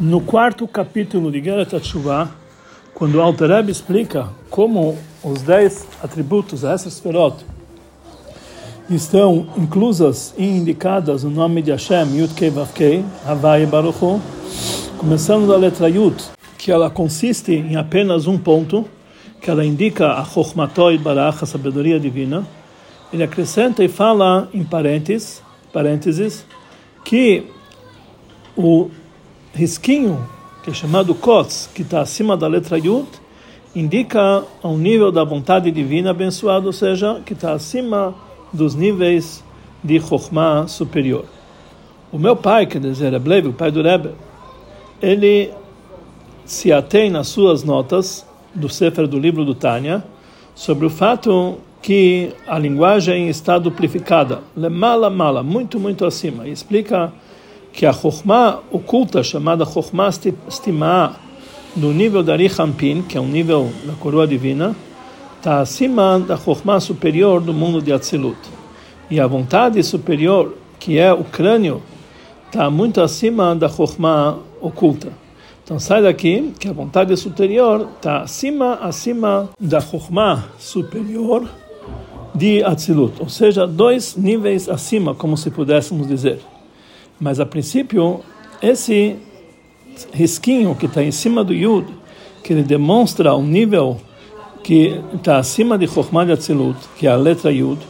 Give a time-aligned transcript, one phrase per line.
[0.00, 2.30] No quarto capítulo de Geret Tshuva,
[2.94, 7.44] quando o Alter explica como os dez atributos, essas ferot,
[8.88, 14.18] estão inclusas e indicadas no nome de Hashem, Yud Kei Vav Kei, Havai Baruch Hu,
[14.96, 16.16] começando da letra Yud,
[16.56, 18.86] que ela consiste em apenas um ponto,
[19.38, 22.46] que ela indica a Chokhmatoi Barach, a sabedoria divina,
[23.12, 26.46] ele acrescenta e fala em parênteses, parênteses
[27.04, 27.44] que
[28.56, 28.88] o
[29.52, 30.26] risquinho,
[30.62, 33.08] que é chamado Kotz, que está acima da letra Yud,
[33.74, 38.14] indica um nível da vontade divina abençoado, ou seja, que está acima
[38.52, 39.44] dos níveis
[39.82, 41.24] de Chokhmah superior.
[42.12, 44.10] O meu pai, quer dizer, Rebbe, o pai do Rebbe,
[45.00, 45.52] ele
[46.44, 50.02] se atém nas suas notas do Sefer do livro do Tânia
[50.54, 54.40] sobre o fato que a linguagem está duplificada,
[54.70, 57.12] mala mala, muito muito acima, e explica
[57.72, 60.10] que a Chokhmah oculta, chamada Chokhmah
[60.48, 61.16] Stimah,
[61.76, 64.74] no nível da Rihampin, que é um nível da coroa divina,
[65.38, 68.38] está acima da Chokhmah superior do mundo de Atzilut.
[69.10, 71.82] E a vontade superior, que é o crânio,
[72.46, 75.12] está muito acima da Chokhmah oculta.
[75.64, 81.48] Então sai daqui que a vontade superior está acima, acima da Chokhmah superior
[82.34, 86.40] de Atzilut, ou seja, dois níveis acima, como se pudéssemos dizer.
[87.20, 88.20] Mas a princípio,
[88.62, 89.16] esse
[90.12, 91.86] risquinho que está em cima do Yud,
[92.42, 94.00] que ele demonstra um nível
[94.62, 97.80] que está acima de Chokhmah de Atzilut, que é a letra Yud,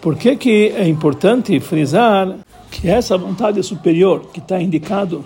[0.00, 2.34] por que, que é importante frisar
[2.70, 5.24] que essa vontade superior que está indicado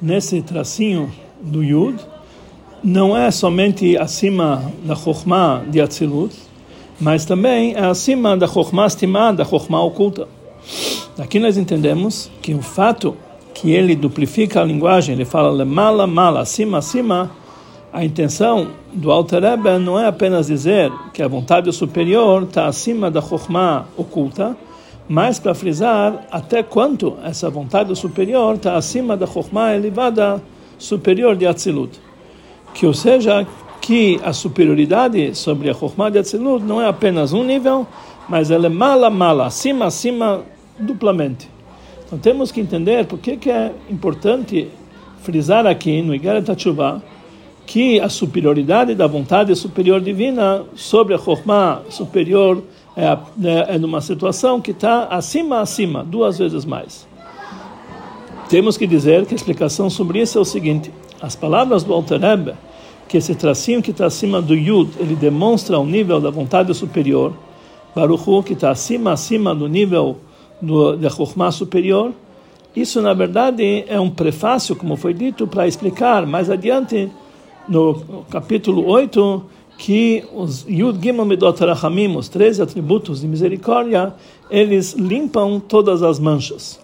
[0.00, 1.98] nesse tracinho do Yud
[2.84, 6.34] não é somente acima da Chokhmah de Atzilut,
[7.00, 10.28] mas também é acima da Chokhmah estimada, da Chokhmah oculta.
[11.18, 13.14] Aqui nós entendemos que o fato
[13.52, 17.30] que ele duplifica a linguagem, ele fala mala mala, acima acima,
[17.92, 23.10] a intenção do Alter Rebbe não é apenas dizer que a vontade superior está acima
[23.10, 24.56] da Chokhmah oculta,
[25.06, 30.42] mas para frisar até quanto essa vontade superior está acima da Chokhmah elevada
[30.78, 32.00] superior de Atzilut.
[32.72, 33.46] Que ou seja,
[33.82, 37.86] que a superioridade sobre a Chokhmah de Atzilut não é apenas um nível,
[38.26, 40.42] mas ela é mala mala, acima acima
[40.78, 41.48] duplamente.
[42.04, 44.68] Então temos que entender por que, é importante
[45.22, 47.02] frisar aqui no Igeret HaTshuva
[47.66, 52.62] que a superioridade da vontade superior divina sobre a Chokhmah superior
[52.96, 57.06] é, é, é numa situação que está acima, acima, duas vezes mais.
[58.48, 62.20] Temos que dizer que a explicação sobre isso é o seguinte: as palavras do Alter
[63.08, 67.32] que esse tracinho que está acima do Yud, ele demonstra o nível da vontade superior,
[67.94, 70.18] Baruch que está acima, acima do nível
[70.62, 72.12] do, da Chokhmah superior.
[72.74, 77.10] Isso, na verdade, é um prefácio, como foi dito, para explicar mais adiante,
[77.68, 79.44] no capítulo 8,
[79.76, 84.14] que os Yud Gimel Medot Rachamim, os três atributos de misericórdia,
[84.50, 86.80] eles limpam todas as manchas.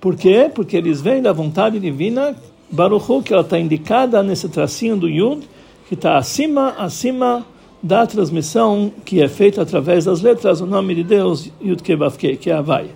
[0.00, 0.50] Por quê?
[0.54, 2.36] Porque eles vêm da vontade divina,
[2.70, 5.48] Baruch que ela está indicada nesse tracinho do Yud,
[5.88, 7.44] que está acima, acima
[7.82, 12.50] da transmissão que é feita através das letras, o nome de Deus, Yud Kevavke, que
[12.50, 12.90] é Havai.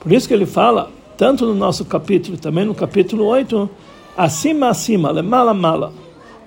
[0.00, 3.68] Por isso que ele fala, tanto no nosso capítulo, também no capítulo 8,
[4.16, 5.92] acima, acima, mala, mala,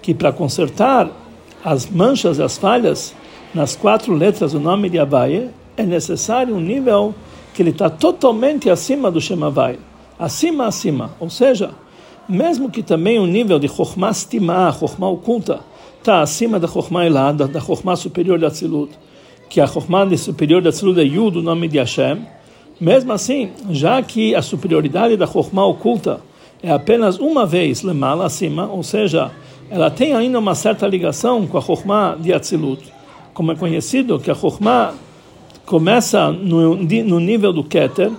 [0.02, 1.10] que para consertar
[1.64, 3.16] as manchas e as falhas
[3.54, 7.14] nas quatro letras do nome de Havai, é necessário um nível
[7.54, 9.78] que ele está totalmente acima do Shemavai.
[10.18, 11.12] Acima, acima.
[11.20, 11.72] Ou seja,
[12.28, 15.60] mesmo que também o nível de Chokhmah Stimah, Chokhmah oculta,
[16.02, 18.92] está acima da Chokhmah Elad, da, da Chokhmah superior da Tzilut,
[19.48, 22.26] que a Chokhmah superior da Tzilut é Yud, o nome de Hashem,
[22.80, 26.20] mesmo assim, já que a superioridade da Chokhmah oculta
[26.64, 29.32] é apenas uma vez lemala acima, ou seja,
[29.70, 32.82] ela tem ainda uma certa ligação com a Chokhmah de Atzilut,
[33.32, 34.96] como é conhecido que a Chokhmah
[35.68, 38.12] começa no, no nível do Keter,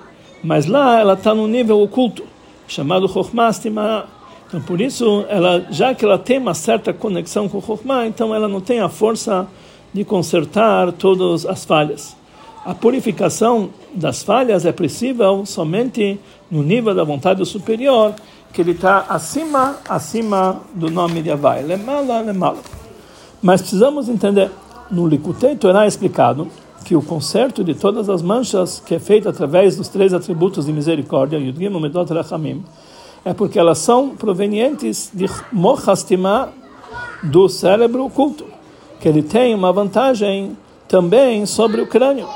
[0.43, 2.22] mas lá ela está no nível oculto,
[2.69, 4.22] chamado Chokhmah Stimah.
[4.52, 8.34] Então, por isso, ela, já que ela tem uma certa conexão com o Chokhmah, então
[8.34, 9.46] ela não tem a força
[9.94, 12.14] de consertar todas as falhas.
[12.62, 16.20] A purificação das falhas é possível somente
[16.50, 18.14] no nível da vontade superior,
[18.52, 21.62] que ele está acima, acima do nome de Havai.
[21.62, 22.58] Lemala, lemala.
[23.40, 24.50] Mas precisamos entender,
[24.90, 26.46] no Likutei Torah é explicado
[26.84, 30.75] que o conserto de todas as manchas, que é feito através dos três atributos de
[30.75, 32.62] misericórdia, Yudgim, Medot, Rachamim,
[33.25, 36.53] é porque elas são provenientes de Mochastima,
[37.23, 38.45] do cérebro oculto,
[39.01, 40.57] que ele tem uma vantagem
[40.89, 42.29] também sobre o crânio.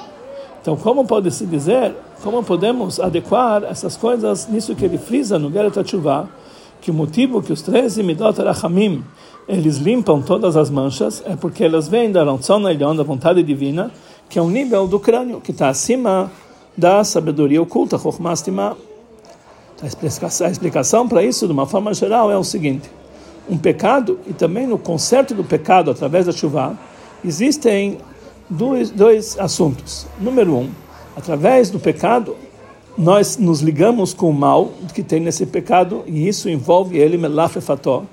[0.62, 5.50] Então, como pode se dizer, como podemos adequar essas coisas nisso que ele frisa no
[5.50, 6.29] Geret Tshuva,
[6.81, 9.05] que o motivo que os 13 Midot Rachamim
[9.49, 13.93] eles limpam todas as manchas é porque elas vêm da Rantzon da vontade divina,
[14.29, 16.31] que é um nível do crânio, que está acima
[16.77, 18.77] da sabedoria oculta, Chokhmastima.
[19.82, 22.90] A explicação para isso, de uma forma geral, é o seguinte:
[23.49, 26.78] um pecado, e também no conserto do pecado através da chuva,
[27.25, 27.99] existem
[28.49, 30.06] dois, dois assuntos.
[30.19, 30.70] Número um,
[31.14, 32.37] através do pecado,
[32.96, 38.05] nós nos ligamos com o mal que tem nesse pecado, e isso envolve ele, melafefató.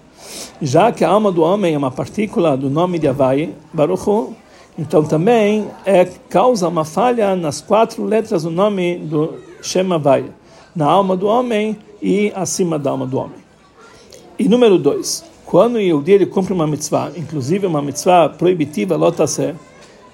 [0.62, 4.33] Já que a alma do homem é uma partícula do nome de Havai, Baruch
[4.77, 10.25] então também é causa uma falha nas quatro letras do nome do Shem Havai,
[10.75, 13.38] na alma do homem e acima da alma do homem.
[14.38, 19.54] E número dois, quando o Yehudi ele cumpre uma mitzvah, inclusive uma mitzvah proibitiva, lotasé,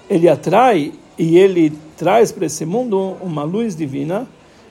[0.08, 4.26] ele atrai e ele traz para esse mundo uma luz divina,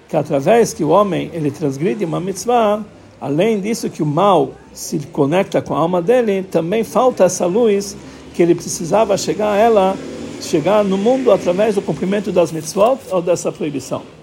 [0.08, 2.84] que através que o homem ele transgride uma mitzvah,
[3.20, 7.98] além disso que o mal se conecta com a alma dele, também falta essa luz
[8.34, 9.98] que ele precisava chegar a ela,
[10.42, 14.19] chegar no mundo através do cumprimento das mitzvot ou dessa proibição.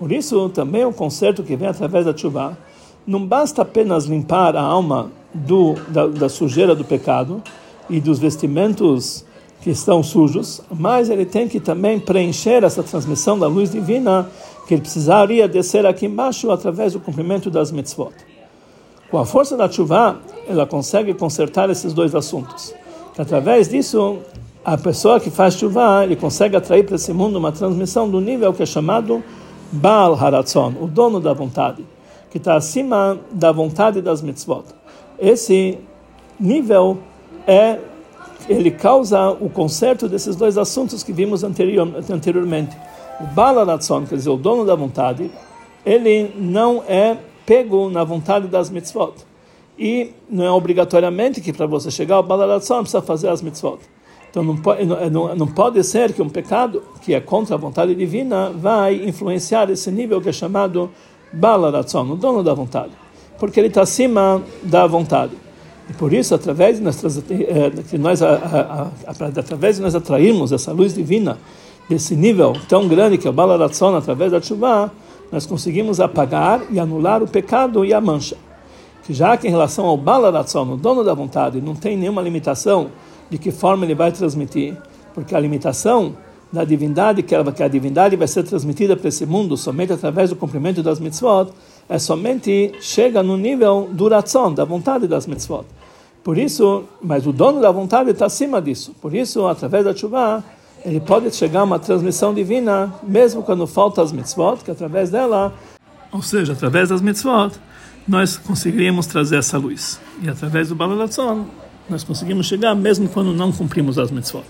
[0.00, 2.56] Por isso, também o conserto que vem através da chuva
[3.06, 7.42] não basta apenas limpar a alma do, da, da sujeira do pecado
[7.90, 9.26] e dos vestimentos
[9.60, 14.26] que estão sujos, mas ele tem que também preencher essa transmissão da luz divina
[14.66, 18.14] que ele precisaria descer aqui embaixo através do cumprimento das mitzvot.
[19.10, 20.18] Com a força da chuva,
[20.48, 22.72] ela consegue consertar esses dois assuntos
[23.18, 24.18] através disso
[24.64, 28.52] a pessoa que faz chuva ele consegue atrair para esse mundo uma transmissão do nível
[28.52, 29.22] que é chamado
[29.72, 31.84] Baal Haratzon, o dono da vontade,
[32.30, 34.64] que está acima da vontade das mitzvot.
[35.18, 35.78] Esse
[36.38, 36.98] nível
[37.46, 37.78] é
[38.48, 42.76] ele causa o conserto desses dois assuntos que vimos anterior, anteriormente.
[43.20, 45.30] O Baal Haratzon, quer dizer, o dono da vontade,
[45.84, 49.14] ele não é pego na vontade das mitzvot
[49.80, 53.78] e não é obrigatoriamente que para você chegar ao balaratzon precisa fazer as mitzvot.
[54.30, 57.94] Então não pode, não, não pode ser que um pecado que é contra a vontade
[57.94, 60.90] divina vai influenciar esse nível que é chamado
[61.32, 62.92] balaratzon, o dono da vontade,
[63.38, 65.32] porque ele está acima da vontade.
[65.88, 70.94] E por isso, através de nós, eh, que nós, através de nós atrairmos essa luz
[70.94, 71.36] divina
[71.88, 74.92] desse nível tão grande que é o balaratzon através da chuva,
[75.32, 78.36] nós conseguimos apagar e anular o pecado e a mancha
[79.10, 82.90] que já que em relação ao Balaratzon, o dono da vontade, não tem nenhuma limitação
[83.30, 84.76] de que forma ele vai transmitir,
[85.14, 86.16] porque a limitação
[86.52, 90.82] da divindade, que a divindade vai ser transmitida para esse mundo somente através do cumprimento
[90.82, 91.52] das mitzvot,
[91.88, 95.64] é somente chega no nível do ratzon, da vontade das mitzvot.
[96.24, 98.94] Por isso, mas o dono da vontade está acima disso.
[99.00, 100.44] Por isso, através da chuva,
[100.84, 105.54] ele pode chegar a uma transmissão divina, mesmo quando falta as mitzvot, que através dela,
[106.12, 107.52] ou seja, através das mitzvot,
[108.06, 110.00] nós conseguiríamos trazer essa luz.
[110.20, 111.46] E através do Balalatzon,
[111.90, 114.44] nós conseguimos chegar mesmo quando não cumprimos as mitzvot.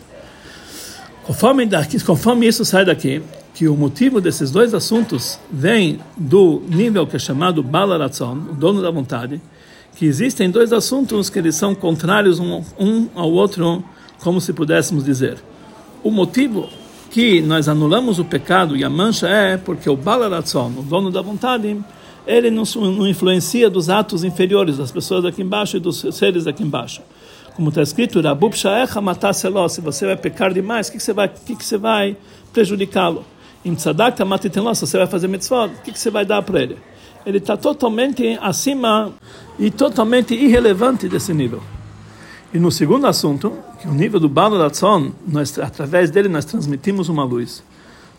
[1.24, 3.22] Conforme, daqui, conforme isso sai daqui,
[3.54, 8.80] que o motivo desses dois assuntos vem do nível que é chamado Balaratzon, o dono
[8.82, 9.40] da vontade,
[9.96, 13.84] que existem dois assuntos que eles são contrários um, um ao outro,
[14.20, 15.38] como se pudéssemos dizer.
[16.02, 16.68] O motivo
[17.10, 21.20] que nós anulamos o pecado e a mancha é porque o Balaratzon, o dono da
[21.20, 21.76] vontade,
[22.26, 26.62] ele não, não influencia dos atos inferiores das pessoas aqui embaixo e dos seres aqui
[26.62, 27.02] embaixo.
[27.60, 29.02] Como está escrito, Rabub Shaecha
[29.68, 32.16] se você vai pecar demais, o que, que você vai, que, que você vai
[32.54, 33.22] prejudicá-lo?
[33.62, 34.24] Em Tzadakta
[34.74, 36.78] se você vai fazer mitzvot, o que, que você vai dar para ele?
[37.26, 39.12] Ele está totalmente acima
[39.58, 41.62] e totalmente irrelevante desse nível.
[42.54, 47.10] E no segundo assunto, que o nível do Balo Ratzon, nós, através dele nós transmitimos
[47.10, 47.62] uma luz.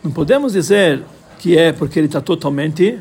[0.04, 1.02] Não podemos dizer
[1.40, 2.96] que é porque ele está totalmente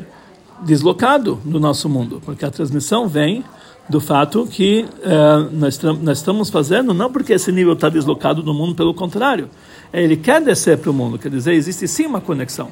[0.63, 3.43] deslocado do nosso mundo, porque a transmissão vem
[3.89, 8.53] do fato que uh, nós, nós estamos fazendo não porque esse nível está deslocado do
[8.53, 9.50] mundo, pelo contrário,
[9.91, 12.69] ele quer descer para o mundo, quer dizer, existe sim uma conexão.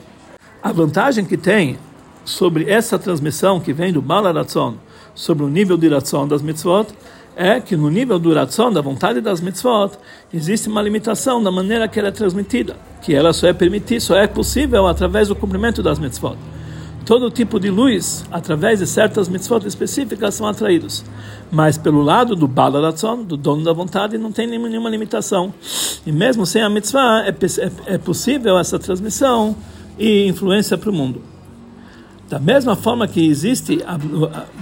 [0.62, 1.78] A vantagem que tem
[2.24, 4.76] sobre essa transmissão que vem do Balaratzon
[5.16, 6.88] sobre o nível de Ratzon das mitzvot
[7.36, 9.92] é que no nível do Ratzon, da vontade das mitzvot,
[10.34, 14.16] existe uma limitação da maneira que ela é transmitida, que ela só é permitida, só
[14.16, 16.38] é possível através do cumprimento das mitzvot
[17.10, 21.04] todo tipo de luz, através de certas mitzvot específicas, são atraídos.
[21.52, 25.52] Mas pelo lado do Balaratzon, do dono da vontade, não tem nenhuma limitação.
[26.06, 29.56] E mesmo sem a mitzvah, é, é, é possível essa transmissão
[29.98, 31.24] e influência para o mundo.
[32.30, 33.98] Da mesma forma que existe a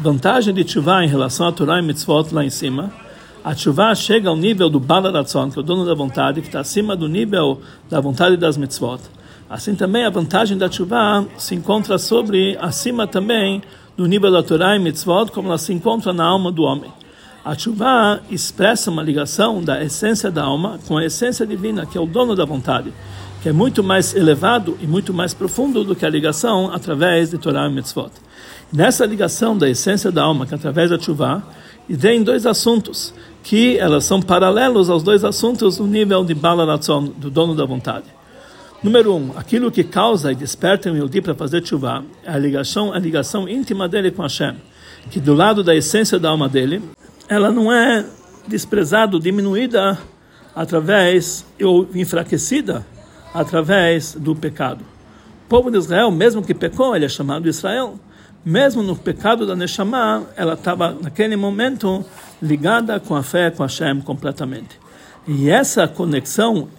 [0.01, 2.93] vantagem de Tshuva em relação a Torah e mitzvot lá em cima,
[3.43, 6.61] a Tshuva chega ao nível do Balaratzon, que é o dono da vontade, que está
[6.61, 9.01] acima do nível da vontade das mitzvot.
[9.49, 13.61] Assim também a vantagem da chuva se encontra sobre, acima também
[13.95, 16.91] do nível da Torá e Mitzvot, como ela se encontra na alma do homem.
[17.45, 22.01] A chuva expressa uma ligação da essência da alma com a essência divina, que é
[22.01, 22.93] o dono da vontade,
[23.41, 27.37] que é muito mais elevado e muito mais profundo do que a ligação através de
[27.37, 28.11] Torá e Mitzvot.
[28.71, 31.41] Nessa ligação da essência da alma, que é através da chuva,
[31.87, 37.29] vem dois assuntos, que elas são paralelos aos dois assuntos no nível de Balaratzon, do
[37.29, 38.16] dono da vontade.
[38.83, 42.93] Número um, aquilo que causa e desperta o Yehudi para fazer chuva é a ligação,
[42.93, 44.55] a ligação íntima dele com Hashem,
[45.09, 46.83] que do lado da essência da alma dele,
[47.27, 48.05] ela não é
[48.47, 49.97] desprezada, diminuída
[50.55, 52.85] através ou enfraquecida
[53.33, 54.83] através do pecado.
[55.45, 57.99] O povo de Israel, mesmo que pecou, ele é chamado Israel.
[58.45, 62.05] Mesmo no pecado da Neshama, ela estava naquele momento
[62.41, 64.79] ligada com a fé com Hashem completamente.
[65.27, 66.69] E essa conexão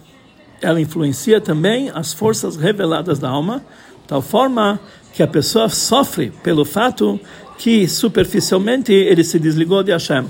[0.61, 3.63] ela influencia também as forças reveladas da alma,
[4.07, 4.79] tal forma
[5.13, 7.19] que a pessoa sofre pelo fato
[7.57, 10.25] que superficialmente ele se desligou de Hashem.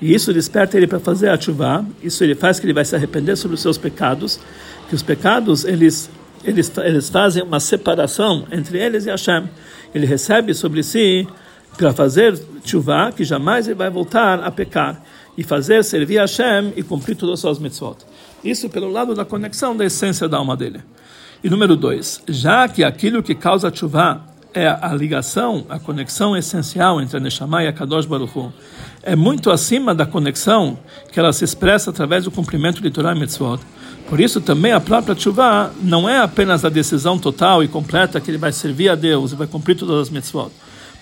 [0.00, 1.38] E isso desperta ele para fazer a
[2.02, 4.40] isso ele faz que ele vai se arrepender sobre os seus pecados,
[4.88, 6.10] que os pecados eles
[6.42, 9.44] eles, eles fazem uma separação entre eles e Hashem.
[9.94, 11.26] Ele recebe sobre si
[11.76, 15.02] para fazer chuva, que jamais ele vai voltar a pecar,
[15.40, 17.96] e fazer servir a Hashem e cumprir todas as suas mitzvot.
[18.44, 20.82] Isso pelo lado da conexão da essência da alma dele.
[21.42, 27.00] E número dois, já que aquilo que causa chuva é a ligação, a conexão essencial
[27.00, 28.52] entre a Neshama e a Kadosh Baruch Hu,
[29.02, 30.78] é muito acima da conexão
[31.10, 33.60] que ela se expressa através do cumprimento de Torah e Mitzvot.
[34.10, 38.30] Por isso também a própria chuva não é apenas a decisão total e completa que
[38.30, 40.50] ele vai servir a Deus e vai cumprir todas as mitzvot,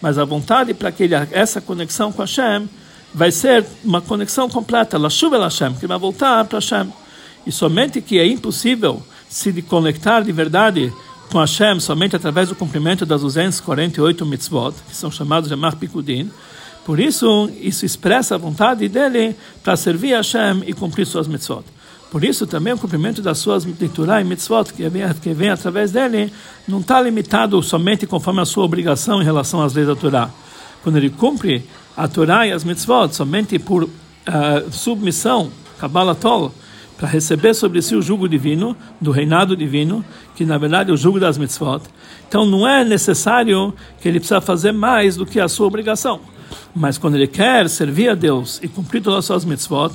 [0.00, 2.68] mas a vontade para que ele, essa conexão com Hashem
[3.14, 6.92] vai ser uma conexão completa, la chuva Hashem, que vai voltar para Hashem.
[7.46, 10.92] E somente que é impossível se conectar de verdade
[11.30, 16.30] com Hashem somente através do cumprimento das 248 mitzvot, que são chamados de Mar Pikudin.
[16.84, 21.64] Por isso, isso expressa a vontade dele para servir a Hashem e cumprir suas mitzvot.
[22.10, 25.92] Por isso, também o cumprimento das suas Torah e mitzvot, que vem, que vem através
[25.92, 26.32] dele,
[26.66, 30.30] não está limitado somente conforme a sua obrigação em relação às leis da Torá.
[30.82, 31.62] Quando ele cumpre
[31.98, 33.90] a Torá e as mitzvot somente por uh,
[34.70, 35.50] submissão,
[35.80, 36.54] Kabbalah Tol,
[36.96, 40.04] para receber sobre si o jugo divino, do reinado divino,
[40.36, 41.82] que na verdade é o jugo das mitzvot.
[42.28, 46.20] Então não é necessário que ele precisa fazer mais do que a sua obrigação.
[46.72, 49.90] Mas quando ele quer servir a Deus e cumprir todas as suas mitzvot,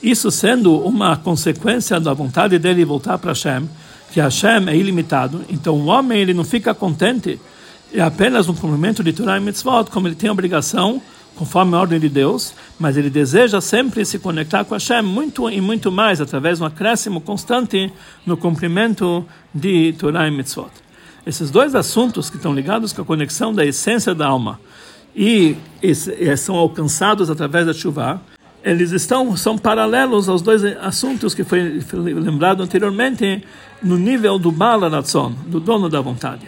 [0.00, 3.68] isso sendo uma consequência da vontade dele voltar para Hashem,
[4.12, 7.40] que Hashem é ilimitado, então o homem ele não fica contente
[7.92, 11.00] é apenas um cumprimento de Torah e mitzvot, como ele tem a obrigação
[11.38, 15.60] conforme a ordem de Deus, mas ele deseja sempre se conectar com Hashem muito e
[15.60, 17.92] muito mais, através de um acréscimo constante
[18.26, 20.70] no cumprimento de Torah e Mitzvot.
[21.24, 24.58] Esses dois assuntos que estão ligados com a conexão da essência da alma
[25.14, 25.56] e,
[26.36, 28.20] são alcançados através da chuva,
[28.64, 33.44] eles estão são paralelos aos dois assuntos que foi lembrado anteriormente
[33.80, 36.46] no nível do Balaratzon, do dono da vontade.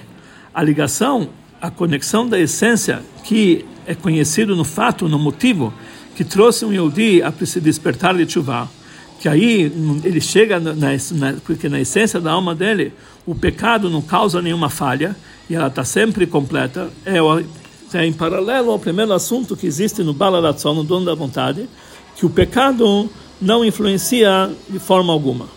[0.53, 1.29] A ligação,
[1.61, 5.73] a conexão da essência que é conhecido no fato, no motivo,
[6.17, 8.69] que trouxe um Yehudi a se despertar de chuva,
[9.19, 12.93] que aí ele chega na, na, porque na essência da alma dele
[13.27, 15.15] o pecado não causa nenhuma falha
[15.49, 17.19] e ela está sempre completa é,
[17.93, 21.69] é, em paralelo ao primeiro assunto que existe no Balaratzon, no dono da vontade
[22.17, 25.49] que o pecado não influencia de forma alguma.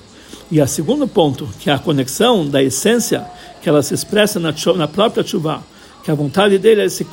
[0.52, 3.26] E a segundo ponto que é a conexão da essência
[3.62, 5.64] que ela se expressa na, na própria chuva
[6.04, 7.08] que a vontade dele é se,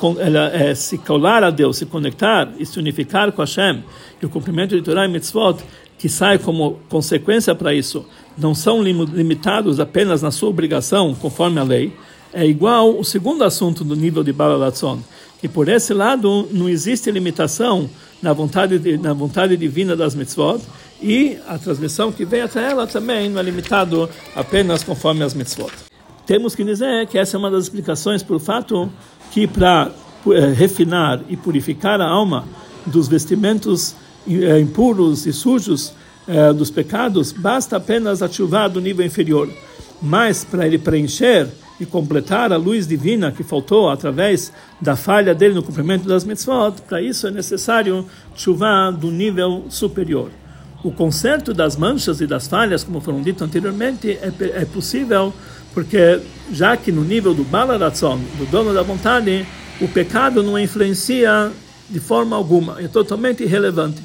[0.53, 3.83] é se colar a Deus, se conectar e se unificar com Hashem,
[4.21, 5.63] e o cumprimento de Torah e Mitzvot,
[5.97, 8.05] que sai como consequência para isso,
[8.37, 11.93] não são limitados apenas na sua obrigação, conforme a lei,
[12.33, 14.99] é igual o segundo assunto do nível de Balalatzon,
[15.39, 17.89] que por esse lado não existe limitação
[18.21, 20.61] na vontade, de, na vontade divina das mitzvot,
[21.01, 25.90] e a transmissão que vem até ela também não é limitado apenas conforme as mitzvot
[26.25, 28.91] temos que dizer que essa é uma das explicações por fato
[29.31, 29.91] que para
[30.27, 32.45] é, refinar e purificar a alma
[32.85, 33.95] dos vestimentos
[34.27, 35.93] é, impuros e sujos
[36.27, 39.49] é, dos pecados, basta apenas ativar do nível inferior.
[40.01, 41.47] Mas para ele preencher
[41.79, 46.79] e completar a luz divina que faltou através da falha dele no cumprimento das mitzvot,
[46.87, 50.29] para isso é necessário chuvar do nível superior.
[50.83, 55.33] O conserto das manchas e das falhas, como foram dito anteriormente, é, é possível
[55.73, 56.19] porque
[56.51, 59.45] já que no nível do balaratzon, do dono da vontade,
[59.79, 61.51] o pecado não influencia
[61.89, 64.01] de forma alguma, é totalmente irrelevante.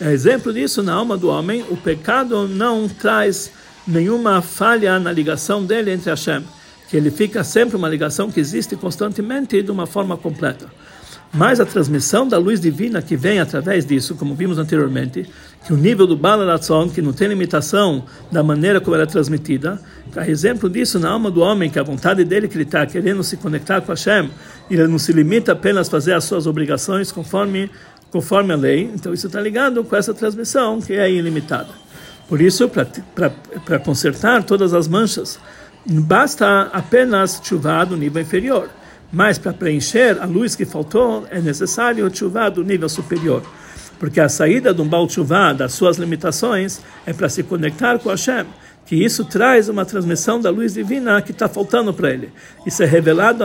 [0.00, 3.50] É exemplo disso na alma do homem, o pecado não traz
[3.86, 6.44] nenhuma falha na ligação dele entre Hashem,
[6.88, 10.66] que ele fica sempre uma ligação que existe constantemente de uma forma completa.
[11.32, 15.28] Mas a transmissão da luz divina que vem através disso, como vimos anteriormente,
[15.64, 19.80] que o nível do Balaratzon, que não tem limitação da maneira como ela é transmitida,
[20.16, 23.22] a exemplo disso na alma do homem, que a vontade dele que ele está querendo
[23.22, 24.28] se conectar com Hashem,
[24.68, 27.70] ele não se limita apenas a fazer as suas obrigações conforme,
[28.10, 31.68] conforme a lei, então isso está ligado com essa transmissão que é ilimitada.
[32.28, 35.38] Por isso, para consertar todas as manchas,
[35.86, 38.68] basta apenas chuvar do nível inferior.
[39.12, 43.42] Mas para preencher a luz que faltou, é necessário chuvar do nível superior.
[43.98, 48.08] Porque a saída de um Baal Tshuva, das suas limitações, é para se conectar com
[48.08, 48.46] Hashem.
[48.86, 52.32] Que isso traz uma transmissão da luz divina que está faltando para ele.
[52.66, 53.44] Isso é revelado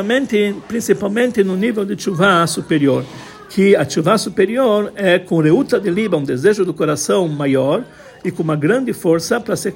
[0.67, 3.05] principalmente no nível de chuva superior.
[3.49, 7.83] Que a chuva superior é com reuta de liba, um desejo do coração maior,
[8.23, 9.71] e com uma grande força para se,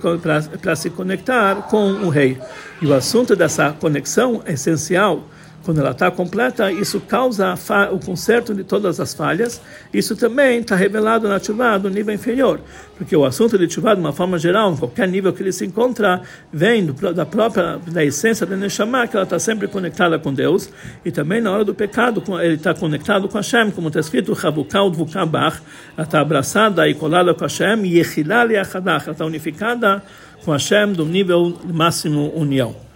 [0.75, 2.37] se conectar com o rei.
[2.81, 5.23] E o assunto dessa conexão é essencial
[5.69, 7.53] quando ela está completa, isso causa
[7.91, 9.61] o conserto de todas as falhas.
[9.93, 12.59] Isso também está revelado na chuva do nível inferior,
[12.97, 15.63] porque o assunto de chuva, de uma forma geral, em qualquer nível que ele se
[15.67, 20.33] encontra, vem do, da própria da essência da Neshama, que ela está sempre conectada com
[20.33, 20.71] Deus,
[21.05, 24.89] e também na hora do pecado, ele está conectado com Hashem, como está escrito, Chavukal
[24.89, 25.61] Dvukabach,
[25.95, 30.01] ela está abraçada e colada com Hashem, Yechilal Yachadach, ela está unificada
[30.43, 32.88] com Hashem do nível máximo união.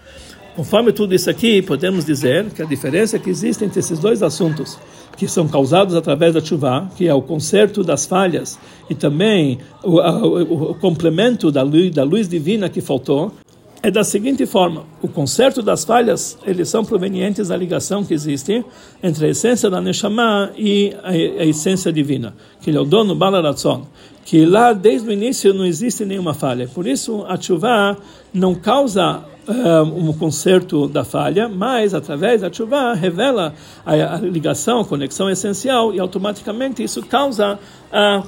[0.55, 4.77] Conforme tudo isso aqui, podemos dizer que a diferença que existe entre esses dois assuntos,
[5.17, 9.99] que são causados através da chuva, que é o conserto das falhas e também o,
[9.99, 13.31] o, o complemento da luz, da luz divina que faltou,
[13.81, 18.63] é da seguinte forma: o conserto das falhas eles são provenientes da ligação que existe
[19.01, 23.15] entre a essência da neshama e a, a essência divina, que ele é o dono
[23.15, 23.87] balaratzon,
[24.23, 26.67] que lá desde o início não existe nenhuma falha.
[26.67, 27.97] Por isso a chuva
[28.31, 33.53] não causa um conserto da falha, mas através da chuva revela
[33.85, 37.59] a, ligação, a conexão essencial e automaticamente isso causa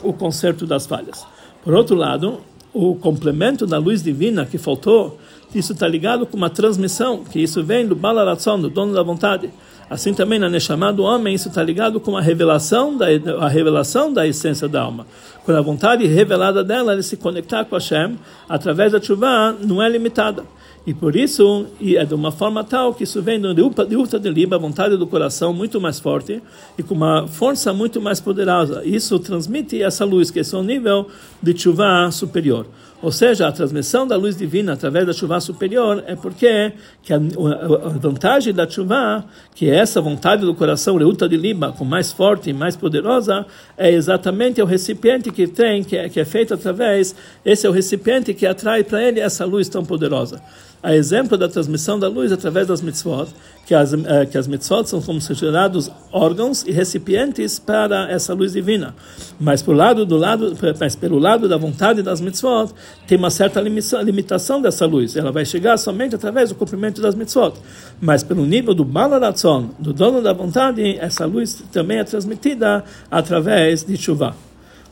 [0.04, 1.26] o conserto das falhas.
[1.64, 2.40] Por outro lado,
[2.74, 5.18] o complemento da luz divina que faltou,
[5.54, 9.50] isso está ligado com uma transmissão, que isso vem do Balaratzon, do dono da vontade.
[9.90, 13.06] Assim também na Neshama do homem, isso está ligado com a revelação da,
[13.40, 15.08] a revelação da essência da alma.
[15.46, 18.18] Quando a vontade revelada dela, ele se conectar com Hashem,
[18.50, 20.44] através da chuva, não é limitada.
[20.86, 24.30] E por isso, e é de uma forma tal que isso vem de Uta de
[24.30, 26.44] Liba, vontade do coração muito mais forte
[26.78, 28.84] e com uma força muito mais poderosa.
[28.86, 31.08] Isso transmite essa luz, que é o nível
[31.42, 32.68] de chuva superior.
[33.02, 37.18] Ou seja, a transmissão da luz divina através da chuva superior é porque que a,
[37.18, 42.12] a, vantagem da chuva, que é essa vontade do coração, Reuta de Liba, com mais
[42.12, 43.46] forte e mais poderosa,
[43.78, 47.74] é exatamente o recipiente que tem, que é, que é feito através, esse é o
[47.74, 50.42] recipiente que atrai para ele essa luz tão poderosa
[50.86, 53.28] a exemplo da transmissão da luz através das mitzvot,
[53.66, 58.96] que as, eh, que as mitzvot são considerados órgãos e recipientes para essa luz divina.
[59.40, 62.72] Mas, por lado, do lado, mas pelo lado da vontade das mitzvot,
[63.08, 65.16] tem uma certa limitação dessa luz.
[65.16, 67.56] Ela vai chegar somente através do cumprimento das mitzvot.
[68.00, 73.84] Mas, pelo nível do balaratzon, do dono da vontade, essa luz também é transmitida através
[73.84, 74.36] de chuva.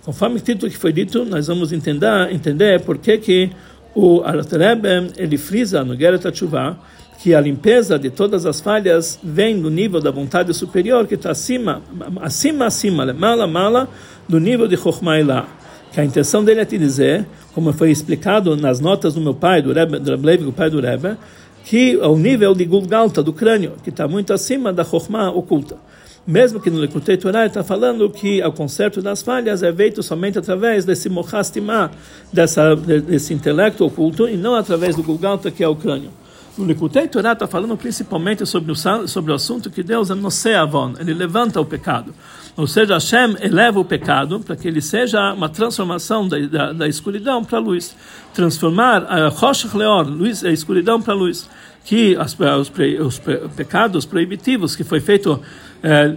[0.04, 3.52] Conforme o título que foi dito, nós vamos entender, entender por que que
[3.96, 6.78] o Arterebe, ele frisa no Geret Tshuva
[7.24, 11.32] que a limpeza de todas as falhas vem do nível da vontade superior que está
[11.32, 11.82] acima,
[12.22, 13.88] acima, acima, mala, mala,
[14.28, 15.48] do nível de Chokhmah
[15.94, 19.62] Que a intenção dele é te dizer, como foi explicado nas notas do meu pai,
[19.62, 21.16] do Rebbe, do Rebbe, o pai do Rebbe,
[21.64, 25.78] que é o nível de Gulgalta, do crânio, que está muito acima da Chokhmah oculta.
[26.26, 30.40] Mesmo que no Lekutei Torah está falando que o conserto das falhas é feito somente
[30.40, 31.92] através desse mochastimá,
[32.32, 36.12] dessa, desse intelecto oculto, e não através do Gulgalta, que é o crânio.
[36.58, 38.76] No Lekutei Torah está falando principalmente sobre o,
[39.08, 42.14] sobre o assunto que Deus é noseavon, ele levanta o pecado.
[42.56, 46.88] Ou seja, Hashem eleva o pecado para que ele seja uma transformação da, da, da
[46.88, 47.96] escuridão para a luz.
[48.34, 51.50] Transformar a Rosh Leor, luz, a escuridão para a luz.
[51.84, 52.72] Que as, os,
[53.04, 53.22] os
[53.56, 55.42] pecados proibitivos que foi feito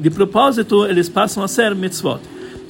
[0.01, 2.21] de propósito, eles passam a ser mitzvot.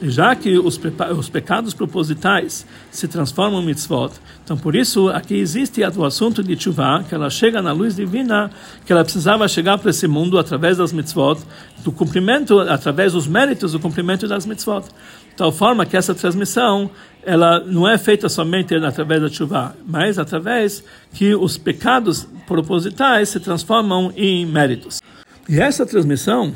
[0.03, 0.79] Já que os,
[1.17, 4.13] os pecados propositais se transformam em mitzvot,
[4.45, 8.51] então por isso aqui existe o assunto de chuva, que ela chega na luz divina,
[8.85, 11.39] que ela precisava chegar para esse mundo através das mitzvot,
[11.83, 14.83] do cumprimento, através dos méritos do cumprimento das mitzvot.
[14.83, 16.91] De tal forma que essa transmissão
[17.23, 23.41] ela não é feita somente através da chuva, mas através que os pecados propositais se
[23.41, 25.01] transformam em méritos.
[25.49, 26.55] E essa transmissão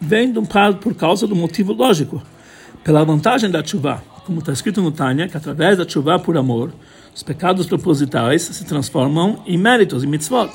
[0.00, 0.32] vem
[0.80, 2.22] por causa do motivo lógico,
[2.82, 6.72] pela vantagem da chuva, como está escrito no Tânia, que através da chuva por amor,
[7.14, 10.50] os pecados propositais se transformam em méritos, em mitzvot.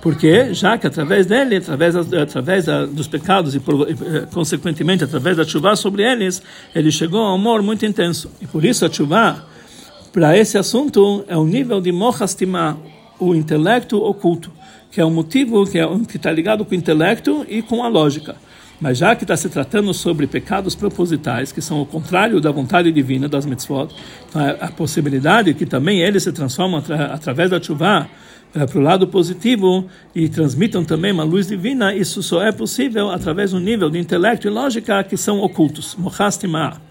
[0.00, 3.60] Porque já que através dele, através, através dos pecados e,
[4.32, 6.40] consequentemente através da chuva sobre eles,
[6.72, 8.30] ele chegou a um amor muito intenso.
[8.40, 9.44] E por isso a chuva,
[10.12, 12.78] para esse assunto, é o nível de mohastima,
[13.18, 14.52] o intelecto oculto,
[14.90, 18.36] que é um motivo que é, está ligado com o intelecto e com a lógica.
[18.80, 22.92] Mas já que está se tratando sobre pecados propositais, que são o contrário da vontade
[22.92, 23.92] divina das mitzvot,
[24.28, 28.08] então é a possibilidade que também eles se transformam através da chuva
[28.54, 33.10] é, para o lado positivo e transmitam também uma luz divina, isso só é possível
[33.10, 35.96] através do nível de intelecto e lógica que são ocultos.
[35.96, 36.87] Mohastimah.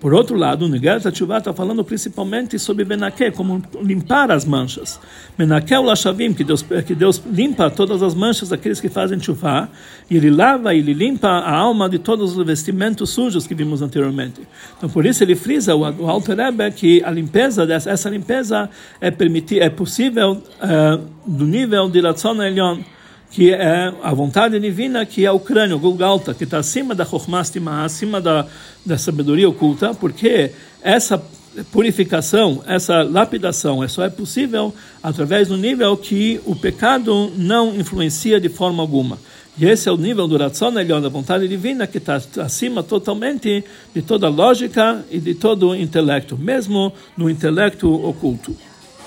[0.00, 4.98] Por outro lado, o Nigat Tshuva está falando principalmente sobre Benaké, como limpar as manchas.
[5.36, 9.68] Benaké o Lashavim, que Deus, que Deus limpa todas as manchas daqueles que fazem Tshuva,
[10.10, 14.40] e Ele lava Ele limpa a alma de todos os vestimentos sujos que vimos anteriormente.
[14.78, 18.70] Então, por isso ele frisa, o, o Alter Rebbe, que a limpeza, essa limpeza
[19.02, 22.78] é, permitir, é possível uh, do nível de Ratzon Elion,
[23.30, 27.84] que é a vontade divina, que é o crânio, Golgalta, que está acima da Chokhmastima,
[27.84, 28.46] acima da,
[28.84, 30.50] da sabedoria oculta, porque
[30.82, 31.22] essa
[31.70, 38.40] purificação, essa lapidação, é só é possível através do nível que o pecado não influencia
[38.40, 39.18] de forma alguma.
[39.58, 43.64] E esse é o nível do Ratzon Elion, da vontade divina, que está acima totalmente
[43.94, 48.56] de toda lógica e de todo intelecto, mesmo no intelecto oculto.